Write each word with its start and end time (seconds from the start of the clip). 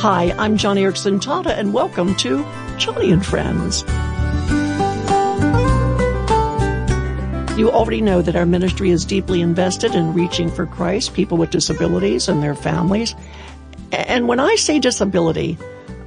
Hi, 0.00 0.34
I'm 0.38 0.56
Joni 0.56 0.80
Eareckson 0.80 1.20
Tada, 1.20 1.50
and 1.50 1.74
welcome 1.74 2.16
to 2.16 2.38
Joni 2.78 3.12
and 3.12 3.22
Friends. 3.22 3.82
You 7.58 7.70
already 7.70 8.00
know 8.00 8.22
that 8.22 8.34
our 8.34 8.46
ministry 8.46 8.88
is 8.88 9.04
deeply 9.04 9.42
invested 9.42 9.94
in 9.94 10.14
reaching 10.14 10.50
for 10.50 10.64
Christ, 10.64 11.12
people 11.12 11.36
with 11.36 11.50
disabilities 11.50 12.30
and 12.30 12.42
their 12.42 12.54
families. 12.54 13.14
And 13.92 14.26
when 14.26 14.40
I 14.40 14.54
say 14.54 14.78
disability, 14.78 15.58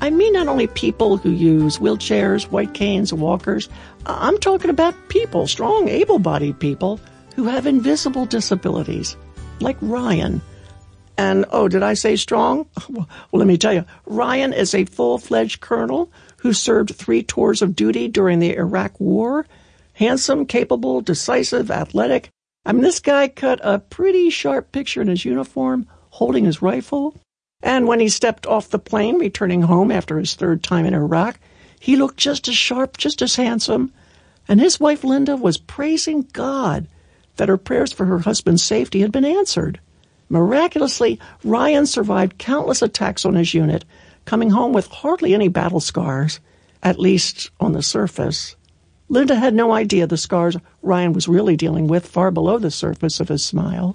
I 0.00 0.08
mean 0.08 0.32
not 0.32 0.48
only 0.48 0.68
people 0.68 1.18
who 1.18 1.30
use 1.30 1.76
wheelchairs, 1.76 2.44
white 2.44 2.72
canes, 2.72 3.12
walkers. 3.12 3.68
I'm 4.06 4.38
talking 4.38 4.70
about 4.70 5.10
people, 5.10 5.46
strong, 5.46 5.90
able-bodied 5.90 6.58
people 6.58 6.98
who 7.36 7.44
have 7.44 7.66
invisible 7.66 8.24
disabilities, 8.24 9.18
like 9.60 9.76
Ryan 9.82 10.40
and 11.16 11.44
oh, 11.50 11.68
did 11.68 11.82
I 11.82 11.94
say 11.94 12.16
strong? 12.16 12.66
Well, 12.88 13.08
let 13.32 13.46
me 13.46 13.58
tell 13.58 13.72
you, 13.72 13.84
Ryan 14.06 14.52
is 14.52 14.74
a 14.74 14.84
full-fledged 14.84 15.60
colonel 15.60 16.10
who 16.38 16.52
served 16.52 16.94
three 16.94 17.22
tours 17.22 17.62
of 17.62 17.76
duty 17.76 18.08
during 18.08 18.38
the 18.38 18.56
Iraq 18.56 18.98
War. 18.98 19.46
Handsome, 19.94 20.46
capable, 20.46 21.00
decisive, 21.00 21.70
athletic. 21.70 22.30
I 22.64 22.72
mean, 22.72 22.82
this 22.82 23.00
guy 23.00 23.28
cut 23.28 23.60
a 23.62 23.78
pretty 23.78 24.30
sharp 24.30 24.72
picture 24.72 25.02
in 25.02 25.08
his 25.08 25.24
uniform, 25.24 25.86
holding 26.10 26.44
his 26.44 26.62
rifle. 26.62 27.14
And 27.62 27.86
when 27.86 28.00
he 28.00 28.08
stepped 28.08 28.46
off 28.46 28.70
the 28.70 28.78
plane, 28.78 29.18
returning 29.18 29.62
home 29.62 29.90
after 29.90 30.18
his 30.18 30.34
third 30.34 30.62
time 30.62 30.84
in 30.84 30.94
Iraq, 30.94 31.38
he 31.78 31.96
looked 31.96 32.16
just 32.16 32.48
as 32.48 32.56
sharp, 32.56 32.96
just 32.96 33.22
as 33.22 33.36
handsome. 33.36 33.92
And 34.48 34.60
his 34.60 34.80
wife 34.80 35.04
Linda 35.04 35.36
was 35.36 35.58
praising 35.58 36.22
God 36.32 36.88
that 37.36 37.48
her 37.48 37.56
prayers 37.56 37.92
for 37.92 38.06
her 38.06 38.20
husband's 38.20 38.62
safety 38.62 39.00
had 39.00 39.12
been 39.12 39.24
answered. 39.24 39.80
Miraculously, 40.32 41.20
Ryan 41.44 41.84
survived 41.84 42.38
countless 42.38 42.80
attacks 42.80 43.26
on 43.26 43.34
his 43.34 43.52
unit, 43.52 43.84
coming 44.24 44.48
home 44.48 44.72
with 44.72 44.86
hardly 44.86 45.34
any 45.34 45.48
battle 45.48 45.78
scars, 45.78 46.40
at 46.82 46.98
least 46.98 47.50
on 47.60 47.72
the 47.72 47.82
surface. 47.82 48.56
Linda 49.10 49.34
had 49.34 49.52
no 49.52 49.72
idea 49.72 50.06
the 50.06 50.16
scars 50.16 50.56
Ryan 50.80 51.12
was 51.12 51.28
really 51.28 51.54
dealing 51.54 51.86
with 51.86 52.06
far 52.06 52.30
below 52.30 52.58
the 52.58 52.70
surface 52.70 53.20
of 53.20 53.28
his 53.28 53.44
smile. 53.44 53.94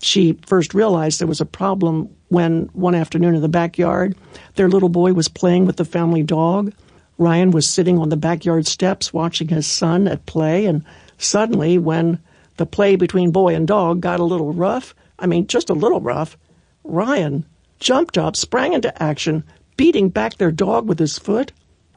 She 0.00 0.36
first 0.44 0.74
realized 0.74 1.20
there 1.20 1.28
was 1.28 1.40
a 1.40 1.46
problem 1.46 2.08
when, 2.30 2.68
one 2.72 2.96
afternoon 2.96 3.36
in 3.36 3.40
the 3.40 3.48
backyard, 3.48 4.16
their 4.56 4.68
little 4.68 4.88
boy 4.88 5.12
was 5.12 5.28
playing 5.28 5.66
with 5.66 5.76
the 5.76 5.84
family 5.84 6.24
dog. 6.24 6.72
Ryan 7.16 7.52
was 7.52 7.68
sitting 7.68 7.96
on 7.96 8.08
the 8.08 8.16
backyard 8.16 8.66
steps 8.66 9.12
watching 9.12 9.46
his 9.46 9.68
son 9.68 10.08
at 10.08 10.26
play, 10.26 10.66
and 10.66 10.84
suddenly, 11.16 11.78
when 11.78 12.18
the 12.56 12.66
play 12.66 12.96
between 12.96 13.30
boy 13.30 13.54
and 13.54 13.68
dog 13.68 14.00
got 14.00 14.18
a 14.18 14.24
little 14.24 14.52
rough, 14.52 14.96
I 15.20 15.26
mean, 15.26 15.46
just 15.46 15.70
a 15.70 15.74
little 15.74 16.00
rough. 16.00 16.36
Ryan 16.82 17.44
jumped 17.78 18.18
up, 18.18 18.36
sprang 18.36 18.72
into 18.72 19.02
action, 19.02 19.44
beating 19.76 20.08
back 20.08 20.36
their 20.36 20.50
dog 20.50 20.88
with 20.88 20.98
his 20.98 21.18
foot. 21.18 21.52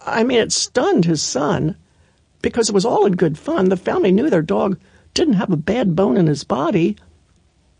I 0.05 0.23
mean, 0.23 0.39
it 0.39 0.51
stunned 0.51 1.05
his 1.05 1.21
son 1.21 1.75
because 2.41 2.69
it 2.69 2.75
was 2.75 2.85
all 2.85 3.05
in 3.05 3.13
good 3.13 3.37
fun. 3.37 3.69
The 3.69 3.77
family 3.77 4.11
knew 4.11 4.29
their 4.29 4.41
dog 4.41 4.77
didn't 5.13 5.35
have 5.35 5.51
a 5.51 5.57
bad 5.57 5.95
bone 5.95 6.17
in 6.17 6.27
his 6.27 6.43
body, 6.43 6.97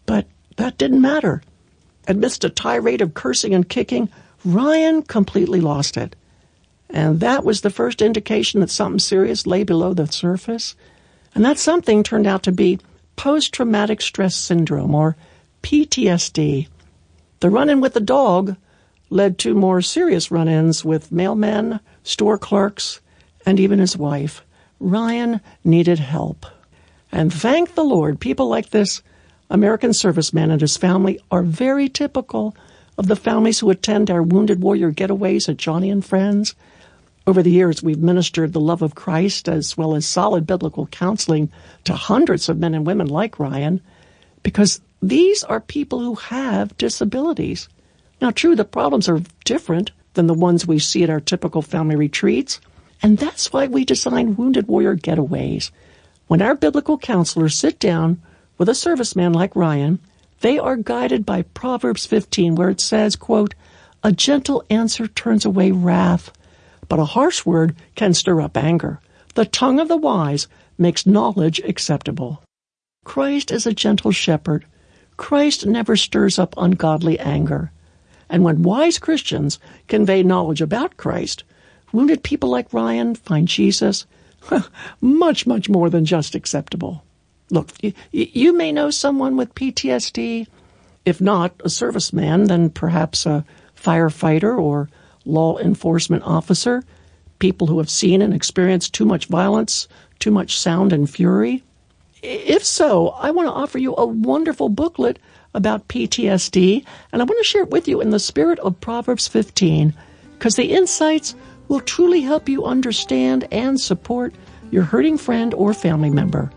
but 0.06 0.28
that 0.58 0.78
didn't 0.78 1.02
matter. 1.02 1.42
Amidst 2.08 2.44
a 2.44 2.50
tirade 2.50 3.02
of 3.02 3.14
cursing 3.14 3.54
and 3.54 3.68
kicking, 3.68 4.10
Ryan 4.46 5.04
completely 5.04 5.62
lost 5.62 5.98
it. 5.98 6.16
And 6.90 7.20
that 7.22 7.44
was 7.44 7.62
the 7.62 7.70
first 7.70 8.02
indication 8.02 8.60
that 8.60 8.70
something 8.70 9.00
serious 9.00 9.48
lay 9.48 9.64
below 9.64 9.94
the 9.94 10.06
surface. 10.06 10.76
And 11.34 11.44
that 11.44 11.58
something 11.58 12.04
turned 12.04 12.28
out 12.28 12.44
to 12.44 12.52
be 12.52 12.80
post 13.16 13.54
traumatic 13.54 14.02
stress 14.02 14.36
syndrome, 14.36 14.94
or 14.94 15.16
PTSD. 15.64 16.68
The 17.40 17.50
run 17.50 17.70
in 17.70 17.82
with 17.82 17.94
the 17.94 18.00
dog 18.00 18.56
led 19.10 19.38
to 19.40 19.56
more 19.56 19.82
serious 19.82 20.30
run 20.30 20.48
ins 20.48 20.86
with 20.86 21.12
mailmen, 21.12 21.80
store 22.04 22.38
clerks, 22.38 23.02
and 23.46 23.60
even 23.60 23.80
his 23.80 23.98
wife. 23.98 24.44
Ryan 24.80 25.42
needed 25.64 26.00
help. 26.00 26.46
And 27.12 27.34
thank 27.34 27.76
the 27.76 27.84
Lord, 27.84 28.20
people 28.20 28.48
like 28.48 28.70
this 28.70 29.02
American 29.50 29.92
serviceman 29.92 30.52
and 30.52 30.62
his 30.62 30.78
family 30.78 31.20
are 31.32 31.44
very 31.44 31.88
typical 31.90 32.56
of 32.98 33.08
the 33.08 33.16
families 33.16 33.60
who 33.60 33.70
attend 33.70 34.10
our 34.10 34.24
Wounded 34.24 34.62
Warrior 34.62 34.92
getaways 34.92 35.48
at 35.50 35.58
Joni 35.58 35.92
and 35.92 36.04
Friends. 36.04 36.56
Over 37.26 37.42
the 37.42 37.52
years, 37.52 37.82
we've 37.82 38.00
ministered 38.00 38.52
the 38.52 38.60
love 38.60 38.82
of 38.82 38.96
Christ 38.96 39.48
as 39.48 39.78
well 39.78 39.96
as 39.96 40.06
solid 40.06 40.46
biblical 40.46 40.88
counseling 40.88 41.52
to 41.86 41.94
hundreds 41.94 42.50
of 42.50 42.58
men 42.58 42.74
and 42.74 42.86
women 42.86 43.08
like 43.08 43.40
Ryan 43.40 43.82
because 44.42 44.82
these 45.04 45.44
are 45.44 45.60
people 45.60 46.00
who 46.00 46.16
have 46.16 46.78
disabilities. 46.78 47.68
Now, 48.22 48.32
true, 48.32 48.56
the 48.56 48.64
problems 48.64 49.10
are 49.10 49.22
different 49.44 49.92
than 50.14 50.28
the 50.28 50.34
ones 50.34 50.66
we 50.66 50.80
see 50.80 51.04
at 51.04 51.10
our 51.10 51.20
typical 51.20 51.62
family 51.62 51.98
retreats, 51.98 52.62
and 53.02 53.18
that's 53.18 53.52
why 53.52 53.68
we 53.68 53.84
design 53.84 54.38
Wounded 54.38 54.70
Warrior 54.70 54.96
Getaways. 54.96 55.72
When 56.28 56.42
our 56.42 56.56
biblical 56.56 56.98
counselors 56.98 57.54
sit 57.54 57.80
down 57.80 58.22
with 58.58 58.70
a 58.70 58.72
serviceman 58.72 59.36
like 59.36 59.58
Ryan, 59.58 60.00
they 60.40 60.58
are 60.58 60.78
guided 60.78 61.26
by 61.26 61.42
Proverbs 61.42 62.06
15, 62.06 62.56
where 62.56 62.70
it 62.70 62.80
says, 62.80 63.18
quote, 63.18 63.56
A 64.04 64.14
gentle 64.14 64.64
answer 64.70 65.08
turns 65.08 65.44
away 65.44 65.72
wrath, 65.72 66.32
but 66.88 67.00
a 67.00 67.06
harsh 67.06 67.46
word 67.46 67.76
can 67.96 68.14
stir 68.14 68.40
up 68.40 68.56
anger. 68.56 69.02
The 69.36 69.46
tongue 69.46 69.82
of 69.82 69.90
the 69.90 69.98
wise 69.98 70.48
makes 70.78 71.06
knowledge 71.06 71.60
acceptable. 71.60 72.42
Christ 73.04 73.52
is 73.52 73.68
a 73.68 73.74
gentle 73.74 74.12
shepherd 74.12 74.66
Christ 75.18 75.66
never 75.66 75.96
stirs 75.96 76.40
up 76.40 76.54
ungodly 76.58 77.20
anger. 77.20 77.72
And 78.30 78.44
when 78.44 78.64
wise 78.64 79.00
Christians 79.00 79.60
convey 79.88 80.24
knowledge 80.24 80.62
about 80.62 80.98
Christ, 80.98 81.44
wounded 81.92 82.24
people 82.24 82.50
like 82.50 82.74
Ryan 82.74 83.16
find 83.16 83.48
Jesus 83.48 84.06
much, 85.02 85.46
much 85.46 85.70
more 85.70 85.90
than 85.90 86.06
just 86.06 86.36
acceptable. 86.36 87.04
Look, 87.50 87.72
you, 88.12 88.54
may 88.54 88.72
know 88.72 88.90
someone 88.90 89.38
with 89.38 89.54
PTSD. 89.54 90.48
If 91.06 91.22
not 91.22 91.54
a 91.60 91.68
serviceman, 91.68 92.48
then 92.48 92.70
perhaps 92.70 93.26
a 93.26 93.46
firefighter 93.80 94.58
or 94.58 94.90
law 95.26 95.58
enforcement 95.60 96.24
officer, 96.24 96.84
people 97.40 97.68
who 97.68 97.78
have 97.78 97.90
seen 97.90 98.22
and 98.22 98.34
experienced 98.34 98.94
too 98.94 99.06
much 99.06 99.28
violence, 99.28 99.88
too 100.20 100.32
much 100.32 100.58
sound 100.58 100.94
and 100.94 101.10
fury. 101.10 101.64
If 102.24 102.64
so, 102.64 103.10
I 103.10 103.32
want 103.32 103.48
to 103.50 103.54
offer 103.54 103.78
you 103.78 103.96
a 103.98 104.06
wonderful 104.06 104.70
booklet 104.70 105.20
about 105.54 105.90
PTSD, 105.90 106.86
and 107.12 107.22
I 107.22 107.26
want 107.26 107.38
to 107.38 107.44
share 107.44 107.64
it 107.64 107.70
with 107.70 107.86
you 107.86 108.00
in 108.00 108.12
the 108.12 108.20
spirit 108.20 108.60
of 108.60 108.80
Proverbs 108.80 109.28
15, 109.28 109.94
because 110.34 110.56
the 110.56 110.72
insights 110.72 111.36
will 111.68 111.82
truly 111.82 112.22
help 112.22 112.48
you 112.48 112.64
understand 112.64 113.46
and 113.52 113.78
support 113.80 114.34
your 114.72 114.84
hurting 114.84 115.18
friend 115.18 115.54
or 115.54 115.74
family 115.74 116.10
member. 116.10 116.50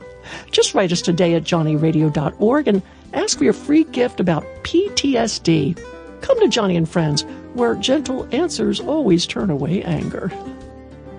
Just 0.53 0.73
write 0.73 0.93
us 0.93 1.03
today 1.03 1.35
at 1.35 1.43
joniradio.org 1.43 2.69
and 2.69 2.81
ask 3.13 3.37
for 3.37 3.45
your 3.45 3.53
free 3.53 3.83
gift 3.85 4.21
about 4.21 4.45
PTSD. 4.63 5.77
Come 6.21 6.41
to 6.41 6.47
Joni 6.47 6.77
and 6.77 6.89
Friends, 6.89 7.23
where 7.55 7.75
gentle 7.75 8.29
answers 8.31 8.79
always 8.79 9.27
turn 9.27 9.51
away 9.51 9.83
anger. 9.83 10.31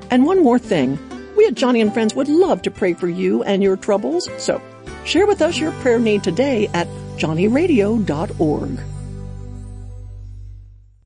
And 0.10 0.26
one 0.26 0.42
more 0.42 0.60
thing. 0.60 0.98
At 1.48 1.56
Joni 1.56 1.82
and 1.82 1.94
Friends 1.94 2.14
would 2.14 2.28
love 2.28 2.62
to 2.64 2.72
pray 2.72 2.94
for 2.94 3.08
you 3.08 3.42
and 3.44 3.64
your 3.64 3.78
troubles, 3.78 4.30
so 4.38 4.62
share 5.06 5.26
with 5.26 5.42
us 5.42 5.58
your 5.58 5.72
prayer 5.80 5.98
need 5.98 6.22
today 6.22 6.68
at 6.74 6.88
joniradio.org. 7.16 8.97